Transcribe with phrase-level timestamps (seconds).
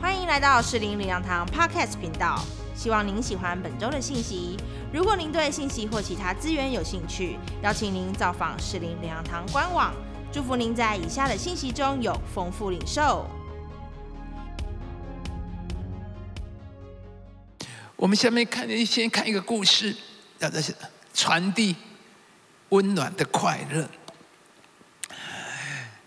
[0.00, 2.44] 欢迎来到士林领养堂 Podcast 频道，
[2.74, 4.56] 希望您喜欢本周的信息。
[4.92, 9.92] 如果您对信息或其他资源有兴趣，邀请您造访士林领养堂官网。
[10.32, 13.26] 祝福您在以下的信息中有丰富领受。
[17.96, 19.94] 我们下面看，先看一个故事，
[20.38, 20.60] 叫做
[21.14, 21.76] 传递
[22.70, 23.86] 温暖的快乐。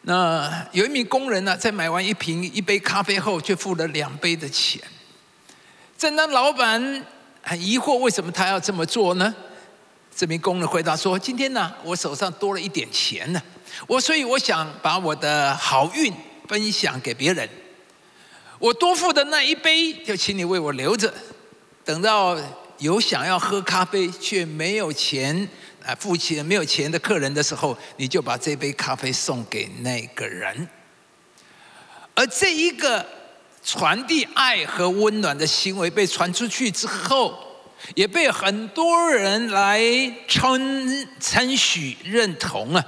[0.08, 4.80] 那有一名工人呢，在买完一瓶一杯咖啡后，却付了两杯的钱。
[5.98, 7.04] 正当老板
[7.42, 9.34] 很疑惑为什么他要这么做呢？
[10.16, 13.42] 这名工人回答说：“今天呢，我手上多了一点钱呢，
[13.88, 16.14] 我所以我想把我的好运
[16.48, 17.50] 分享给别人。
[18.60, 21.12] 我多付的那一杯，就请你为我留着，
[21.84, 22.38] 等到
[22.78, 25.50] 有想要喝咖啡却没有钱。”
[25.86, 30.68] 啊，付钱没有钱的客人的时候，你就把这杯咖啡送给那个人。
[32.16, 33.06] 而这一个
[33.64, 37.38] 传递爱和温暖的行为被传出去之后，
[37.94, 39.80] 也被很多人来
[40.28, 42.84] 称称许认同啊。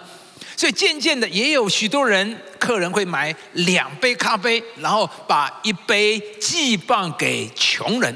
[0.55, 8.15] 所以渐渐的，也有许多人客人会买两杯咖啡，然后把一杯寄放给穷人。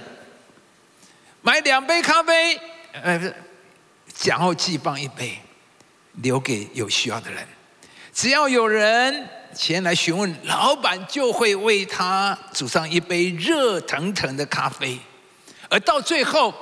[1.44, 2.59] 买两杯咖啡，
[2.94, 3.31] 呃。
[4.23, 5.39] 然后寄放一杯，
[6.22, 7.47] 留给有需要的人。
[8.14, 15.00] 只要有人前来询问，老板就会为他煮上一杯热腾腾的咖啡。
[15.69, 16.53] 而到最后，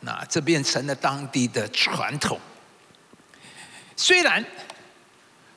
[0.00, 2.38] 那这变成了当地的传统。
[3.96, 4.44] 虽然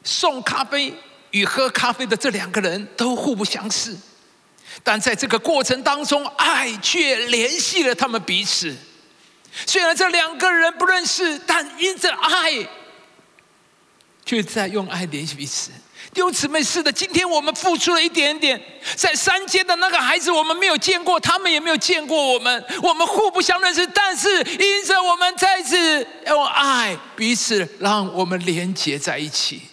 [0.03, 0.93] 送咖啡
[1.31, 3.95] 与喝咖啡的这两个人都互不相识，
[4.83, 8.75] 但在这个过程当中，爱却联系了他们彼此。
[9.65, 12.67] 虽然这两个人不认识，但因着爱，
[14.25, 15.71] 却在用爱联系彼此。
[16.13, 18.61] 弟兄姊妹，是的，今天我们付出了一点点，
[18.95, 23.85] 在山间的那个孩子，我们没有见过，他们也没有见过我们，我们互不相认识。
[23.87, 29.63] 但是因着我们再次用爱彼此，让我们连接在一起，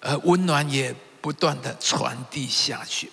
[0.00, 3.10] 而温暖也不断的传递下去。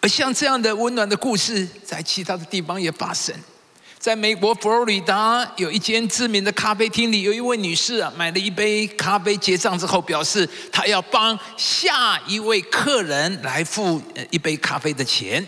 [0.00, 3.34] 而像这样的温暖的故事，在其他的地方也发生。
[4.00, 14.00] 在美国佛罗里达有一间知名的咖啡厅里，有一位女士啊，买了一杯咖啡，结账之后表示她要帮下一位客人来付
[14.30, 15.46] 一杯咖啡的钱。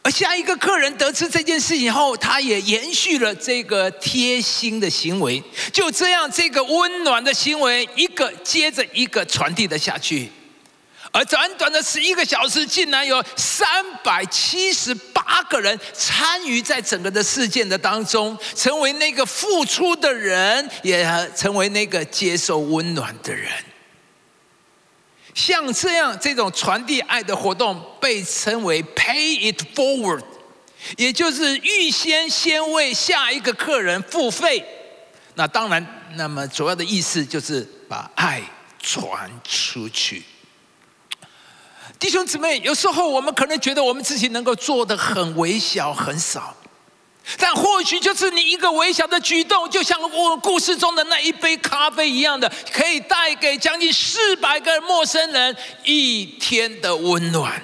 [0.00, 5.42] 而下一个客人得知这件事以后，他也延续了这个贴心的行为。
[5.70, 10.30] 就这样，这个温暖的行为一个接着一个传递的下去。
[11.10, 23.50] 而短短的十一个小时，竟然有三百七十八个人参与在整个的事件的当中，成为那个付出的人，也成为那个接受温暖的人。
[25.34, 30.22] 像这样这种传递爱的活动，被称为 “pay it forward”，
[30.96, 34.64] 也就是预先先为下一个客人付费。
[35.34, 35.84] 那当然，
[36.16, 38.42] 那么主要的意思就是把爱
[38.82, 40.24] 传出去。
[41.98, 46.54] 弟兄姊妹，有时候我们可能觉得我们自己能够做的很微小、很少，
[47.38, 57.60] 但或许就是你一个微小的举动，就像我故事中的那一杯咖啡一样的，可以带给将近四百个陌生人一天的温暖，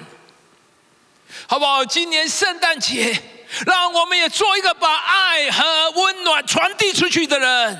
[1.47, 1.85] 好不好？
[1.85, 3.17] 今年圣诞节，
[3.65, 7.79] 让我们也做一个把爱和温暖传递出去的人。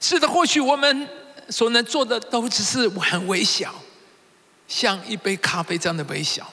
[0.00, 1.06] 是的，或许我们。
[1.50, 3.74] 所能做的都只是很微小，
[4.68, 6.50] 像一杯咖啡这样的微小。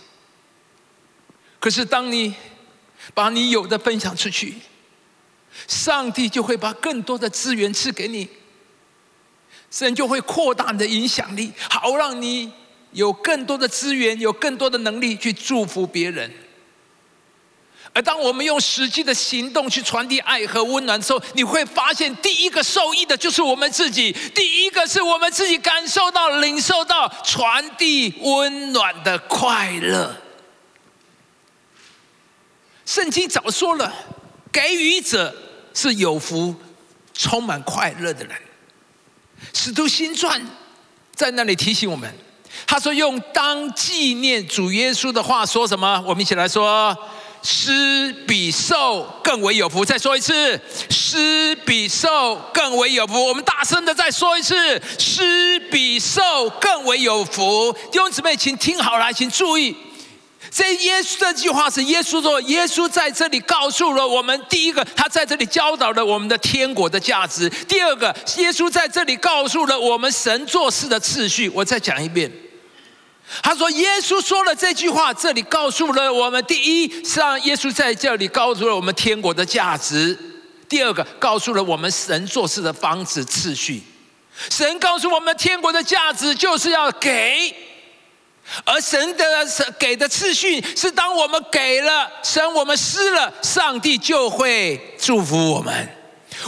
[1.59, 2.33] 可是当你
[3.13, 4.55] 把你有的分享出去，
[5.67, 8.27] 上帝就会把更多的资源赐给你，
[9.71, 12.51] 神就会扩大你的影响力，好让你
[12.91, 16.31] 有更多的资源，有更多的能力去祝福别人。
[17.97, 24.15] 而当我们用实际的行动去传递爱和温暖的时候，你会发现，第一个受益的就是我们自己。
[24.35, 30.15] 第一个是我们自己感受到、领受到传递温暖的快乐。
[32.85, 33.91] 圣经早说了，
[34.51, 35.35] 给予者
[35.73, 36.55] 是有福、
[37.15, 38.37] 充满快乐的人。
[39.55, 40.39] 使徒行传
[41.15, 42.13] 在那里提醒我们，
[42.67, 46.95] 他说：“用当纪念主耶稣的话说什么？”我们一起来说。
[47.49, 49.85] 施比受更为有福。
[49.85, 50.59] 再说一次，
[50.89, 53.25] 施比受更为有福。
[53.25, 57.71] 我们大声的再说一次，施比受更为有福。
[57.89, 59.73] 弟兄姊妹，请听好了，请注意，
[60.51, 71.49] 这耶稣这句话是耶稣说，耶稣在这里告诉了我们：第一个，他在这里教导了我们的天国的价值；第二个，耶稣在这里告诉了我们神做事的次序。
[71.55, 72.29] 我再讲一遍，
[73.43, 80.15] 他说耶稣说了这句话，这里告诉了我们：第一，是让耶稣在这里告诉了我们天国的价值；
[80.69, 83.83] 第二个，告诉了我们神做事的方式次序。
[84.49, 87.53] 神告诉我们，天国的价值就是要给。
[88.63, 95.96] 而神的神给的次序是，当我们给了神，我们施了，上帝就会祝福我们。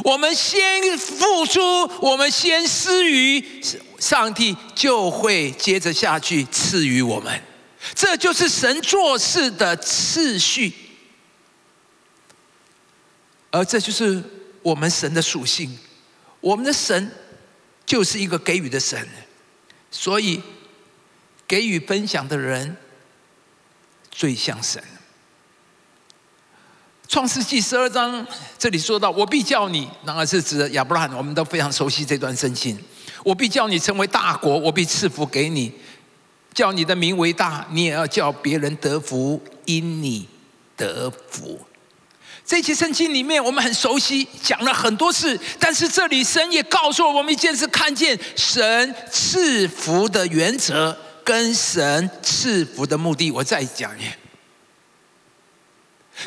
[0.04, 1.62] 我们先付出，
[2.02, 3.62] 我们先施予，
[4.00, 7.42] 上帝就会接着下去赐予我们。
[7.96, 10.74] 这就是神做事的次序，
[13.52, 14.24] 而这就是
[14.62, 15.78] 我们神的属性。
[16.42, 17.12] 我们的神
[17.86, 19.08] 就是一个给予的神，
[19.92, 20.42] 所以。
[21.50, 22.78] 给予分享的人
[24.12, 24.84] 最像神。
[27.10, 28.26] 创世纪十二章
[28.60, 32.78] 这里说到：“我必叫你，当然是指亚伯拉罕。”我们都非常熟悉这段圣经。
[33.24, 35.74] 我必叫你成为大国，我必赐福给你，
[36.54, 40.28] 叫你的名为大，你也要叫别人得福，因你
[40.78, 41.60] 得福。
[42.46, 45.38] 这些圣经里面，我们很熟悉，讲了很多次。
[45.60, 50.96] 但是这里神也告诉我们一件事：看见神赐福的原则。
[51.22, 54.14] 跟神赐福的目的，我再讲一遍。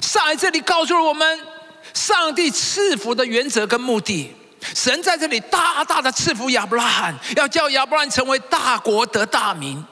[0.00, 1.38] 上来这里告诉了我们，
[1.92, 4.34] 上帝赐福的原则跟目的。
[4.74, 9.84] 神在这里大大的赐福亚伯拉罕，要叫亚伯拉罕成为大国得大名。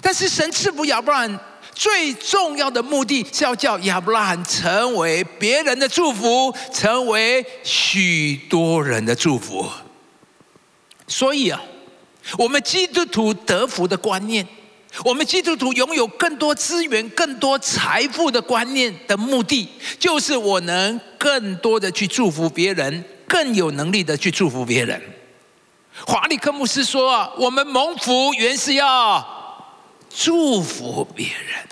[0.00, 1.40] 但是神赐福亚伯拉罕
[1.74, 9.70] 最重要的目的是要叫亚伯拉罕成为别人的祝福，成为许多人的祝福。
[11.06, 11.60] 所以啊。
[12.38, 14.44] 我们基督徒得福的观念，
[15.04, 25.00] 我们基督徒拥有更多资源、更多财富的观念的目的，就是我能更多的去祝福别人，更有能力的去祝福别人。
[26.06, 29.26] 华利科牧师说：“，我们蒙福原是要
[30.14, 31.66] 祝福别人，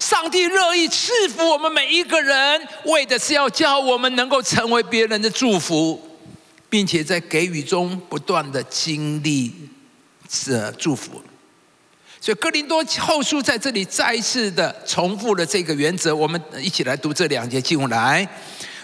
[0.00, 6.00] 上帝乐意赐福我们每一个人，为的是要叫我们能够成为别人的祝福，
[6.68, 9.52] 并且在给予中不断的经历。”
[10.26, 11.22] 是祝福，
[12.24, 16.16] 所以哥林多后书在这里再一次的重复了这个原则。
[16.16, 18.26] 我们一起来读这两节经文来。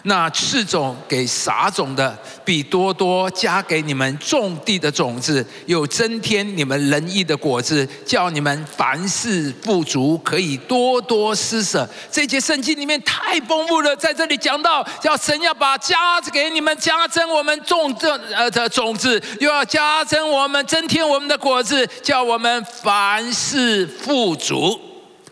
[0.04, 11.88] 那赐种给撒种的，比多多加给你们种地的种子，有增添你们仁义的果子，叫你们凡事富足，可以多多施舍。
[12.10, 24.80] 这节圣经里面太丰富了，在这里讲到，叫神要把加给你们加增我们种这呃的种子，又要加增我们增添我们的果子，叫我们凡事富足。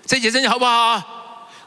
[0.06, 1.18] 这节圣经好不好？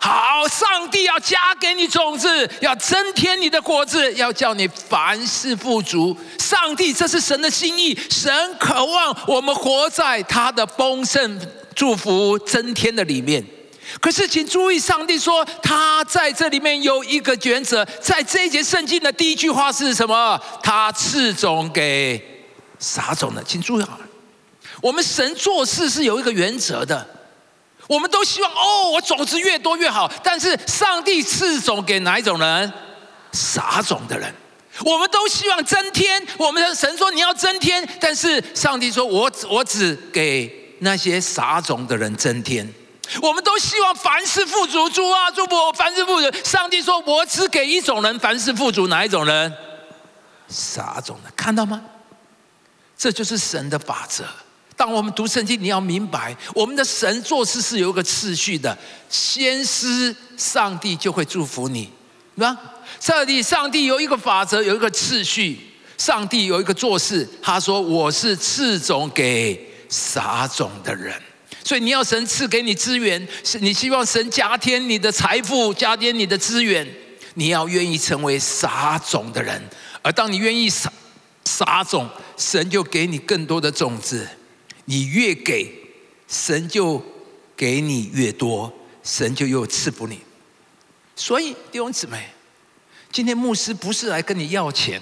[0.03, 6.17] 好，上帝要加给你种子，要增添你的果子，要叫你凡事富足。
[6.39, 7.95] 上帝，这是神的心意。
[8.09, 11.39] 神渴望我们活在他的丰盛、
[11.75, 13.45] 祝福、增添的里面。
[13.99, 20.41] 可是，请注意，上帝说他在这里面有一个原则，在这一节圣经的第一句话是什么？
[20.63, 22.19] 他赐种给
[22.79, 24.05] 撒种的，请注意好了。
[24.81, 27.07] 我们神做事是有一个原则的。
[27.91, 30.09] 我们都希望哦，我种子越多越好。
[30.23, 32.71] 但是上帝赐种给哪一种人？
[33.33, 34.33] 撒种的人。
[34.85, 36.25] 我们都希望增添。
[36.37, 42.65] 我们的神说你要增添，但是上帝说我我只给那些撒种的人增添。
[43.21, 46.31] 我们都希望凡事富足，主啊，主我凡事富足。
[46.45, 49.53] 上帝说我只给一种人凡事富足，哪一种人？
[50.47, 51.83] 撒种的，看到吗？
[52.97, 54.23] 这就是神的法则。
[54.81, 58.75] 当我们读圣经，你要明白，我们的神做事是有一个次序的。
[59.11, 61.87] 先施，上帝就会祝福你，
[62.35, 62.57] 对吧？
[62.99, 65.59] 这里上帝有一个法则，有一个次序。
[65.99, 71.13] 上帝有一个做事，他说：“我是赐种给撒种的人。”
[71.63, 76.87] 所以你要神赐给你资源，是你希望神加添你的财富，加添你的资源。
[77.35, 79.61] 你要愿意成为撒种的人，
[80.01, 80.91] 而当你愿意撒
[81.45, 84.27] 撒种，神就给你更多的种子。
[84.91, 85.73] 你越给，
[86.27, 87.01] 神就
[87.55, 88.69] 给你越多，
[89.01, 90.19] 神就又赐福你。
[91.15, 92.27] 所以弟兄姊妹，
[93.09, 95.01] 今天牧师不是来跟你要钱，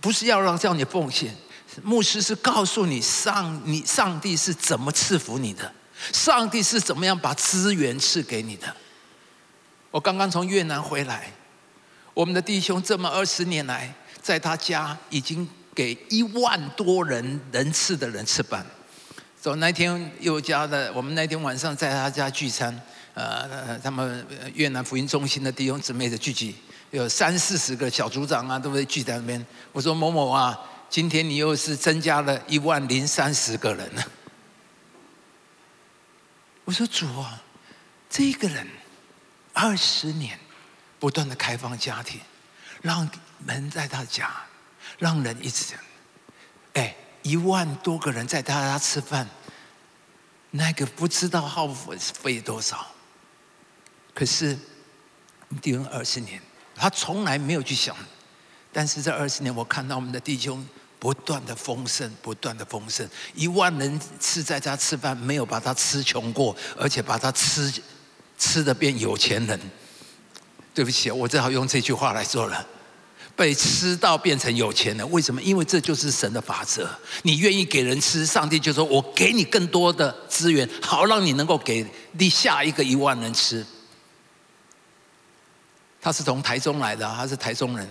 [0.00, 1.36] 不是要让叫你奉献，
[1.82, 5.70] 牧师是告诉你上你上帝是怎么赐福你的，
[6.14, 8.74] 上帝是怎么样把资源赐给你的。
[9.90, 11.30] 我刚刚从越南回来，
[12.14, 18.64] 我们的弟兄这么二十年来，在他家已经给一万多人人次的人吃饭。
[19.46, 22.82] 走那天又加的，我们那天晚上在他家聚餐，
[23.14, 26.56] 呃，他们越南福音中心的弟兄姊妹的聚集，
[26.90, 29.46] 有三四十个小组长啊，都会聚在那边。
[29.70, 30.58] 我说某某啊，
[30.90, 34.02] 今天你又是增加了一万零三十个人呢。
[36.64, 37.40] 我说主啊，
[38.10, 38.66] 这个人
[39.52, 40.36] 二十年
[40.98, 42.20] 不断的开放家庭，
[42.82, 44.28] 让门在他家，
[44.98, 45.84] 让人一直这样
[46.72, 46.96] 哎。
[47.26, 49.28] 一万多个人在他家吃饭，
[50.52, 52.86] 那个不知道耗费多少。
[54.14, 54.56] 可是，
[55.60, 56.40] 弟兄二十年，
[56.76, 57.96] 他从来没有去想。
[58.72, 60.64] 但是这二十年，我看到我们的弟兄
[61.00, 63.08] 不断的丰盛，不断的丰盛。
[63.34, 67.72] 一万人吃在家吃饭，没有把他吃穷过，而且把他吃
[68.38, 69.60] 吃的变有钱人。
[70.72, 72.64] 对不起，我只好用这句话来做了。
[73.36, 75.40] 被吃到变成有钱人，为什么？
[75.42, 76.88] 因为这就是神的法则。
[77.22, 83.64] 你愿意给人吃，上帝就说：“我给你更多的资源，好让你能够给你下一个一万人吃。”
[86.00, 87.86] 他是从台中来的，他是台中人。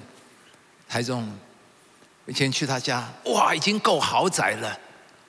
[0.89, 1.31] 台中
[2.25, 4.75] 以前去他家，哇，已经够豪宅了。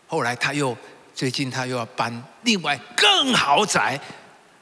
[0.07, 0.75] 后来他又
[1.15, 4.01] 最近他又要搬另外更豪宅。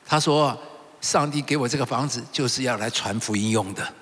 [0.04, 0.60] 他说
[1.00, 3.94] ：“上帝给我这个房子，就是要来传福音用的。”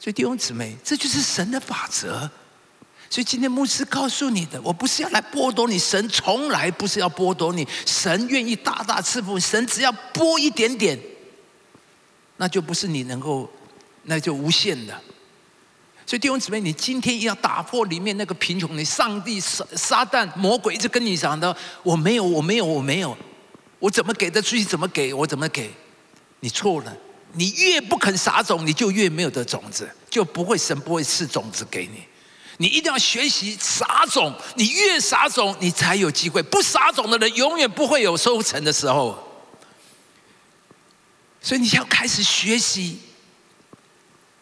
[0.00, 2.28] 所以弟兄姊妹，这就是神的法则。
[3.10, 10.98] 所以今天牧师告诉你的，我不是要来剥夺你，神从来不是要剥夺你，神愿意大大赐福，神只要剥一点点，
[12.38, 13.50] 那就不是你能够，
[14.04, 14.98] 那就无限的。
[16.06, 23.18] 所以弟兄姊妹，你今天要打破里面那个贫穷，你上帝撒撒旦魔鬼一直跟你讲的，我没有，我没有，我没有，
[23.80, 24.64] 我怎么给得出去？
[24.64, 25.70] 怎么给我怎么给？
[26.38, 26.96] 你错了。
[27.32, 32.04] 你越不肯撒种，你就越没有的种子，就不会神不会赐种子给你。
[32.58, 36.42] 你一定要学习撒种，你越撒种，你才有机会。
[36.42, 39.18] 不撒种的人永远不会有收成的时候。
[41.40, 42.98] 所以你要开始学习。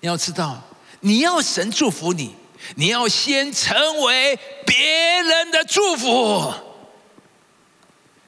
[0.01, 0.63] 你要知道，
[1.01, 2.35] 你要神祝福你，
[2.77, 4.77] 你要先成为别
[5.23, 6.53] 人的祝福。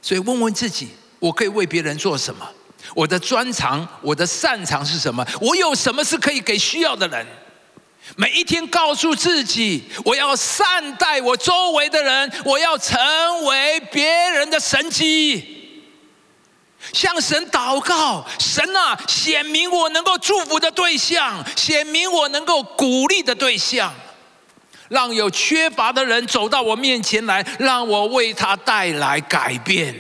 [0.03, 0.89] 所以问问自己，
[1.19, 2.49] 我可以为别人做什么？
[2.95, 5.27] 我的专长，我的擅长是什么？
[5.41, 7.27] 我有什么是可以给需要的人？
[8.17, 12.99] 每一天告诉自己，我要善待我周围的人，我要成
[13.45, 15.83] 为别人的神机，
[16.93, 23.95] 向神祷告，神啊，显明我能够祝福的对象，显明我能够鼓励的对象，
[24.89, 29.95] 让有缺乏的人走到我面前来，让我为他带来改变。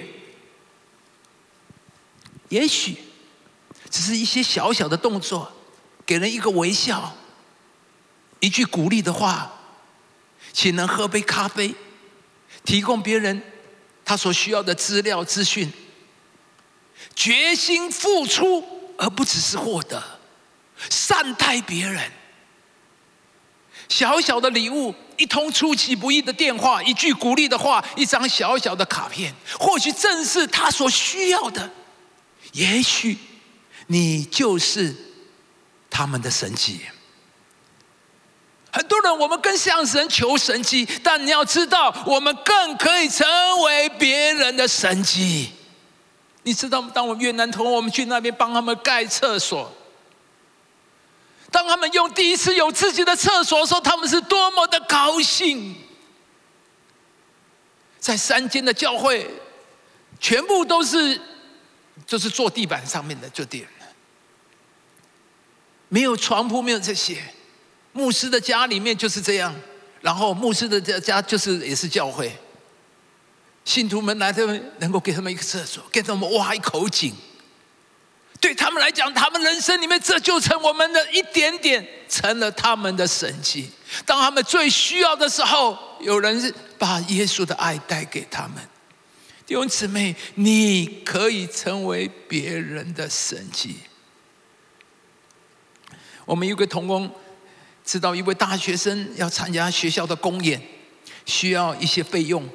[2.50, 2.97] 也许
[3.88, 5.50] 只是一些小小的动作，
[6.04, 7.16] 给人一个微笑，
[8.38, 9.50] 一句鼓励的话，
[10.52, 11.75] 请人喝杯咖啡，
[12.64, 13.42] 提供别人
[14.04, 15.73] 他所需要的资料资讯，
[17.14, 20.02] 决心付出而不只是获得，
[20.90, 22.11] 善待别人。
[23.88, 31.69] 小小的礼物，一通出其不意的电话，一句鼓励的话，一张小小的卡片，或许正是他所需要的。
[32.52, 33.16] 也许
[33.87, 34.95] 你就是
[35.88, 36.80] 他们的神迹。
[38.73, 43.26] 很多人，我们更向神求神迹，但你要知道，我们更可以成
[43.62, 45.50] 为别人的神迹。
[46.45, 46.90] 你知道吗？
[46.95, 49.73] 当我们越南同我们去那边帮他们盖厕所，
[51.50, 55.75] 当他们用第一次有自己的厕所的时候，他们是多么的高兴。
[57.99, 59.28] 在山间的教会，
[60.21, 61.21] 全部都是。
[62.07, 63.87] 就是坐地板上面的就点了，
[65.88, 67.23] 没有床铺，没有这些。
[67.92, 69.54] 牧师的家里面就是这样，
[70.00, 72.33] 然后牧师的家家就是也是教会。
[73.64, 77.14] 信徒们来，他们能够给他们一个厕所，给他们挖一口井。
[78.40, 83.71] 对他们来讲，他们人生里面这就成我们的一点点，成了他们的神迹。
[84.07, 88.57] 当他们最需要的时候，有人把耶稣的爱带给他们。
[89.50, 93.78] 弟兄姊妹，你可以成为别人的神迹。
[96.25, 97.12] 我们有个同工
[97.85, 100.62] 知道一位大学生要参加学校的公演，
[101.26, 102.49] 需要一些费用，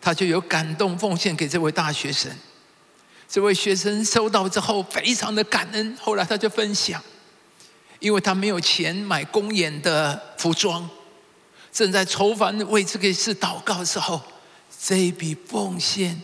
[0.00, 2.30] 他就有感动奉献给这位大学生。
[3.28, 7.02] 这位学生收到之后非常的感恩，后来他就分享，
[7.98, 10.88] 因为他没有钱买公演的服装，
[11.72, 14.22] 正在筹款为这个事祷告的时候。
[14.84, 16.20] 这一笔奉献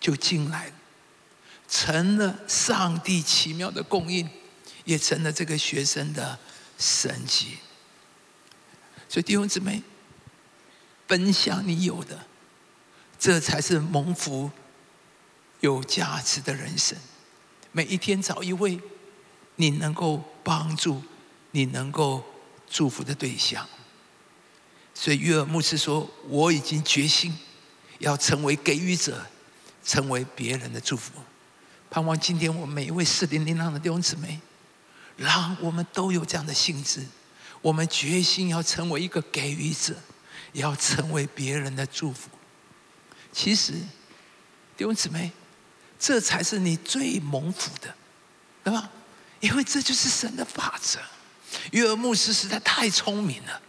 [0.00, 0.72] 就进来了，
[1.68, 4.28] 成了上帝奇妙的供应，
[4.84, 6.36] 也成了这个学生的
[6.76, 7.58] 神迹。
[9.08, 9.84] 所以弟兄姊妹，
[11.06, 12.26] 分享你有的，
[13.16, 14.50] 这才是蒙福、
[15.60, 16.98] 有价值的人生。
[17.70, 18.80] 每一天找一位
[19.54, 21.00] 你能够帮助、
[21.52, 22.24] 你能够
[22.68, 23.68] 祝福的对象。
[24.94, 27.32] 所以约尔牧师说：“我已经决心
[28.00, 29.24] 要成为给予者，
[29.84, 31.12] 成为别人的祝福。”
[31.88, 34.40] 盼望今天我们每一位四零零浪的弟兄姊妹，
[35.16, 37.06] 让我们都有这样的性质。
[37.62, 39.94] 我们决心要成为一个给予者，
[40.52, 42.28] 要成为别人的祝福。
[43.32, 43.72] 其实，
[44.76, 45.30] 弟兄姊妹，
[45.98, 47.94] 这才是你最蒙福的，
[48.64, 48.90] 对吧？
[49.40, 50.98] 因为这就是神的法则。
[51.72, 53.60] 约尔牧师实在太聪明了，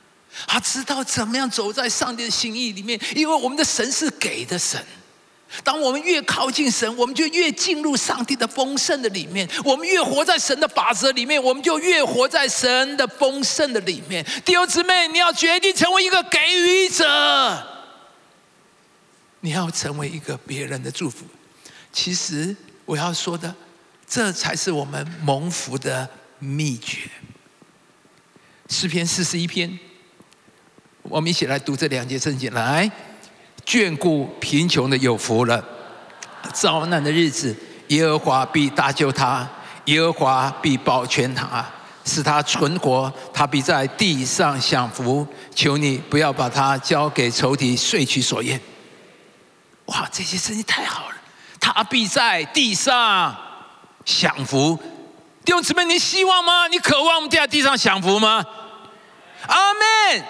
[0.47, 2.99] 他知道怎么样走在上帝的心意里面。
[3.15, 4.83] 因为我们的神是给的神，
[5.63, 9.49] 当我们越靠近神，我们就越进入上帝的丰盛的里面。
[9.63, 14.25] 我们越活在神的法则里面，我们就越活在神的丰盛的里面。
[14.45, 17.67] 弟兄姊妹，你要决定成为一个给予者。
[19.41, 21.25] 你要成为一个别人的祝福，
[21.91, 23.53] 其实我要说的，
[24.07, 26.07] 这才是我们蒙福的
[26.37, 27.09] 秘诀。
[28.69, 29.79] 诗篇四十一篇，
[31.03, 32.53] 我们一起来读这两节圣经。
[32.53, 32.89] 来，
[33.65, 35.63] 眷顾贫穷的有福了，
[36.53, 37.55] 遭难的日子，
[37.87, 39.47] 耶和华必搭救他，
[39.85, 41.65] 耶和华必保全他，
[42.05, 45.27] 使他存活，他必在地上享福。
[45.53, 48.59] 求你不要把他交给仇敌，睡去所愿。
[49.85, 51.15] 哇，这些声音太好了！
[51.59, 53.35] 他必在地上
[54.05, 54.79] 享福。
[55.43, 56.67] 弟兄姊妹，你希望吗？
[56.67, 58.45] 你渴望我们在地上享福吗？
[59.47, 60.23] 阿门！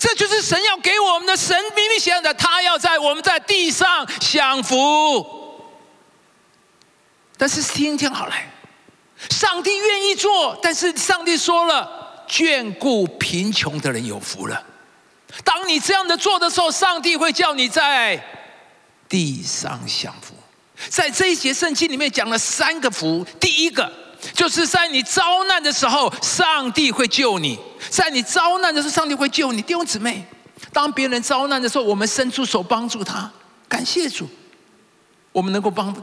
[0.00, 1.36] 这就是神要给我们的。
[1.36, 5.24] 神明明写的，他要在我们在地上享福。
[7.36, 8.34] 但是听听好了，
[9.28, 14.64] 上帝愿意做，但是上帝说了，眷顾贫穷的人有福了。
[15.44, 18.20] 当你这样的做的时候，上帝会叫你在。
[19.06, 20.34] 地上享福，
[20.88, 23.26] 在这一节圣经里面讲了三个福。
[23.40, 23.92] 第一个
[24.32, 27.56] 就是在你遭难的时候，上帝会救你；
[27.90, 29.60] 在你遭难的时候，上帝会救你。
[29.60, 30.24] 弟兄姊妹，
[30.72, 33.30] 当别人遭难的时候，我们伸出手帮助他，
[33.68, 34.28] 感谢主，
[35.32, 36.00] 我们能够帮助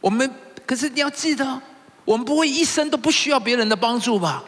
[0.00, 0.32] 我们。
[0.64, 1.60] 可是你要记得，
[2.04, 4.44] 我们不会一生都不需要别人的帮助吧？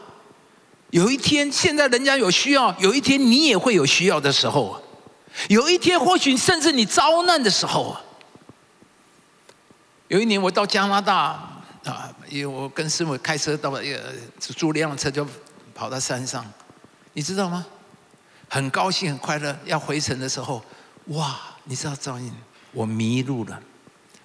[0.91, 4.81] 有一天，现在人家有需要，有一天你也会有需要的时候。
[5.49, 7.97] 有一天，或许甚至你遭难的时候。
[10.09, 11.15] 有一年我到加拿大
[11.85, 13.99] 啊，因为我跟师母开车到了一个
[14.39, 15.27] 租辆车，就
[15.83, 16.49] 跑到山上，
[17.13, 17.67] 你知道吗？
[18.49, 20.65] 很高兴很快乐，要回城的时候，
[21.07, 21.37] 哇！
[21.65, 22.33] 你知道赵英，
[22.71, 23.61] 我迷路了，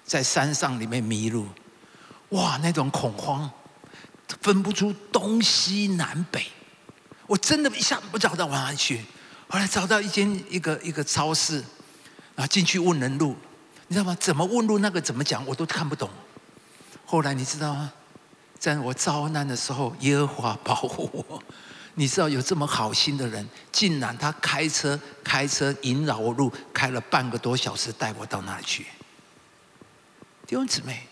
[0.04, 1.48] 在山上里面迷路，
[2.28, 2.56] 哇！
[2.62, 3.50] 那种恐慌，
[4.40, 6.46] 分不出东西南北，
[7.26, 9.04] 我真的一下不知道往哪去。
[9.48, 11.56] 后来找到一间一个一个超市，
[12.36, 13.34] 然后进去问人路，
[13.88, 14.16] 你知道吗？
[14.20, 14.78] 怎么问路？
[14.78, 15.44] 那个怎么讲？
[15.44, 16.08] 我都看不懂。
[17.04, 17.92] 后来你知道吗？
[18.58, 21.42] 在我遭难的时候，耶和华保护我。
[21.94, 28.86] 你知道有这么好心的人，竟然他开车开车引导我路，开了半个多小时带我到那里去。
[30.46, 31.08] 弟兄姊妹，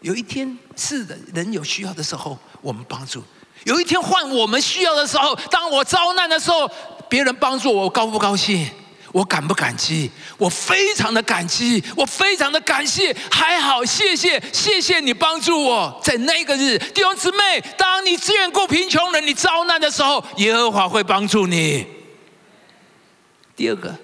[0.00, 3.22] 有一天是的，人有需要的时候，我们帮助。
[3.64, 6.70] 有一天换我们需要的时候，当我遭难的时候，
[7.08, 8.70] 别人帮助我，高不高兴？
[9.12, 10.10] 我感不感激？
[10.36, 13.14] 我非常的感激，我非常的感谢。
[13.30, 16.00] 还好，谢谢，谢谢你帮助我。
[16.04, 21.86] 在那个日，弟兄姊妹，当你自愿过贫穷人，你遭难的时候，耶和华会帮助你。
[23.56, 23.96] 第二个，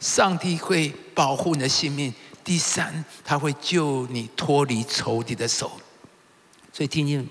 [0.00, 2.12] 上帝会保护你的性命。
[2.44, 5.72] 第三，他会救你脱离仇敌的手。
[6.72, 7.26] 所以，听见。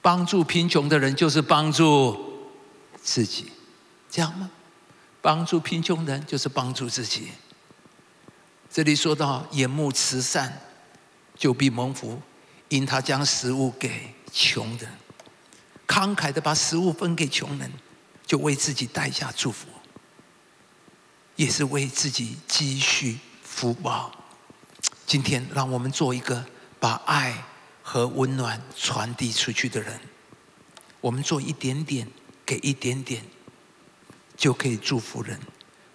[0.00, 2.48] 帮助贫穷的人就是帮助
[3.02, 3.46] 自己，
[4.08, 4.48] 这样吗？
[5.20, 7.28] 帮助贫穷人就是帮助自己。
[8.70, 10.60] 这里说到眼目慈善，
[11.34, 12.20] 就必蒙福，
[12.68, 14.90] 因他将食物给穷人，
[15.86, 17.72] 慷慨的把食物分给穷人，
[18.26, 19.68] 就为自己带下祝福，
[21.36, 24.12] 也是为自己积蓄福报。
[25.06, 26.44] 今天让我们做一个
[26.78, 27.44] 把爱。
[27.90, 29.98] 和温暖传递出去的人，
[31.00, 32.06] 我们做一点点，
[32.44, 33.24] 给一点点，
[34.38, 35.36] 就可以祝福人，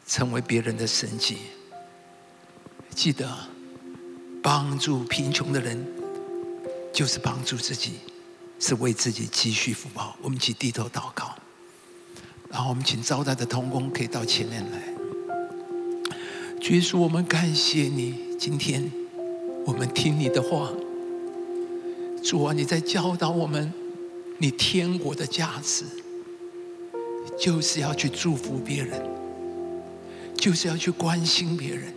[0.05, 1.37] 成为别人的神迹。
[2.93, 3.25] 记得，
[4.41, 5.81] 帮助贫穷的人，
[6.91, 7.93] 就是帮助自己，
[8.59, 10.17] 是为自己积蓄福报。
[10.21, 11.33] 我们起低头祷告，
[12.49, 14.93] 然后我们请招待的童工可以到前面来。
[16.69, 18.91] 耶稣，我们感谢你，今天
[19.65, 20.69] 我们听你的话。
[22.21, 23.73] 主啊，你在教导我们，
[24.37, 25.85] 你天国的价值，
[27.39, 29.01] 就是要去祝福别人，
[30.35, 31.93] 就是要去关心别人。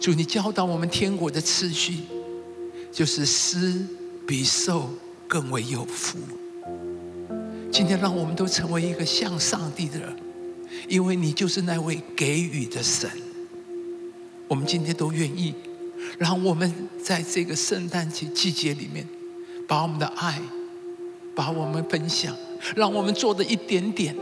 [0.00, 1.98] 主，你教导我们天国的次序，
[2.92, 3.86] 就是施
[4.26, 4.90] 比受
[5.26, 6.18] 更为有福。
[7.70, 10.16] 今天让我们都成为一个向上帝的人，
[10.88, 13.10] 因为你就是那位给予的神。
[14.46, 15.54] 我们今天都愿意，
[16.16, 19.06] 让我们在这个圣诞节季节里面，
[19.66, 20.40] 把我们的爱，
[21.38, 22.34] 把我们分享，
[22.74, 24.12] 让我们做的一点点，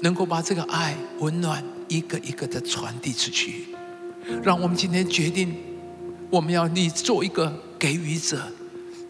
[0.00, 3.64] 能够把这个爱温暖一个一个的传递出去。
[4.42, 5.54] 让我们今天决定，
[6.28, 8.42] 我们要你做一个给予者，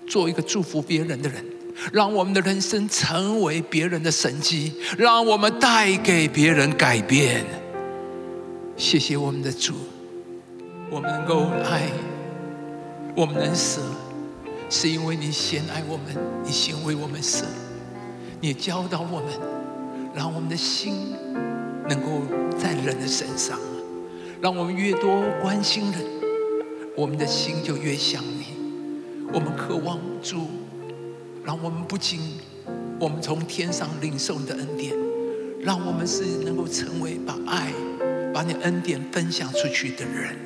[0.06, 1.44] 做一个祝福别人的人，
[1.92, 7.44] 让我们的人生成为别人的神迹，让我们带给别人改变。
[8.76, 9.74] 谢谢我们的主，
[10.88, 11.90] 我们能够爱，
[13.16, 13.80] 我们能舍，
[14.70, 17.44] 是因为你先爱我们，你先为我们舍，
[18.40, 19.28] 你教导我们，
[20.14, 21.12] 让我们的心
[21.88, 22.22] 能够
[22.58, 23.58] 在人的身上。
[24.40, 26.02] 让我们越多关心人，
[26.96, 28.44] 我们的心就越想你。
[29.32, 30.48] 我们渴望主，
[31.42, 32.20] 让我们不仅
[33.00, 34.94] 我们从天上领受你的恩典，
[35.60, 37.72] 让我们是能够成为把爱、
[38.34, 40.36] 把你恩典分享出去的人。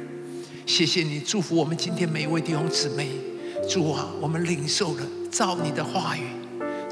[0.65, 3.09] 谢谢你祝福我们今天每一位弟兄姊妹。
[3.69, 6.23] 主啊，我们领受了照你的话语。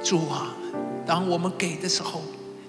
[0.04, 0.54] 主啊，
[1.06, 2.22] 当我们给的时候。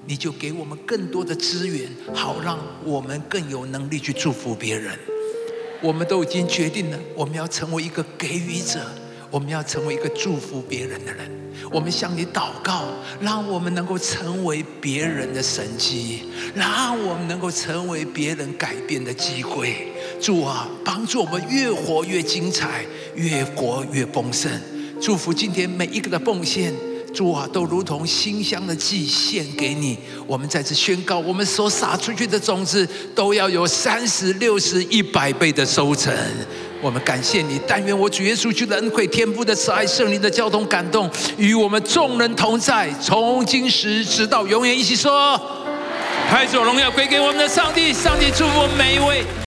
[0.10, 4.98] 你就给我们更多的资源，好让我们更有能力去祝福别人。
[5.82, 8.80] 我们都已经决定了，我们要成为一个给予者，
[9.30, 11.30] 我们要成为一个祝福别人的人。
[11.70, 12.86] 我们向你祷告，
[13.20, 16.24] 让我们能够成为别人的神迹，
[16.56, 19.90] 让我们能够成为别人改变的机会。
[20.22, 22.86] 主啊，帮助我们越活越精彩，
[23.18, 24.50] 越活越丰盛。
[25.02, 26.74] 祝福今天每一个的奉献。
[27.14, 29.98] 主啊，都如同馨香的祭献给你。
[30.28, 36.14] 我们在此宣告，我们所撒出去的种子，都要有三十六十一百倍的收成。
[36.80, 44.78] 我们感谢你，但愿我主耶稣基督的恩惠、天父的慈爱、圣灵的交通感动，与我们众人同在，从今时直到永远。
[44.78, 45.40] 一起说：
[46.30, 49.47] 拍手荣耀归给我们的上帝，上帝祝福我们每一位。